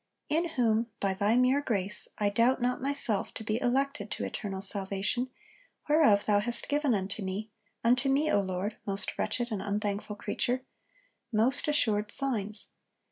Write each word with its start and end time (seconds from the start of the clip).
In 0.29 0.47
whom, 0.57 0.87
by 0.99 1.13
Thy 1.13 1.35
mere 1.35 1.61
grace, 1.61 2.07
I 2.17 2.29
doubt 2.29 2.59
not 2.59 2.81
myself 2.81 3.31
to 3.35 3.43
be 3.43 3.61
elected 3.61 4.09
to 4.09 4.25
eternal 4.25 4.59
salvation, 4.59 5.29
whereof 5.87 6.25
Thou 6.25 6.39
hast 6.39 6.67
given 6.69 6.95
unto 6.95 7.21
me 7.21 7.51
(unto 7.83 8.09
me, 8.09 8.31
O 8.31 8.41
Lord, 8.41 8.77
most 8.87 9.15
wretched 9.19 9.51
and 9.51 9.61
unthankful 9.61 10.15
creature) 10.15 10.63
most 11.31 11.67
assured 11.67 12.11
signs. 12.11 12.71